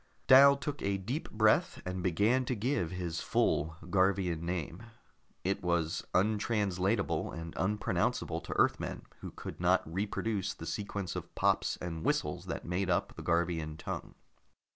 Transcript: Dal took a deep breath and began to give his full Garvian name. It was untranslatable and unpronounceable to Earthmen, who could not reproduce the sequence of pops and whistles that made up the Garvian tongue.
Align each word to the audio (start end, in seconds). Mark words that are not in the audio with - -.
Dal 0.25 0.57
took 0.57 0.81
a 0.81 0.97
deep 0.97 1.29
breath 1.29 1.79
and 1.85 2.01
began 2.01 2.43
to 2.45 2.55
give 2.55 2.89
his 2.89 3.21
full 3.21 3.75
Garvian 3.91 4.41
name. 4.43 4.81
It 5.43 5.61
was 5.61 6.03
untranslatable 6.15 7.31
and 7.31 7.53
unpronounceable 7.55 8.41
to 8.45 8.53
Earthmen, 8.57 9.03
who 9.19 9.29
could 9.29 9.59
not 9.59 9.83
reproduce 9.85 10.55
the 10.55 10.65
sequence 10.65 11.15
of 11.15 11.35
pops 11.35 11.77
and 11.77 12.03
whistles 12.03 12.47
that 12.47 12.65
made 12.65 12.89
up 12.89 13.15
the 13.15 13.21
Garvian 13.21 13.77
tongue. 13.77 14.15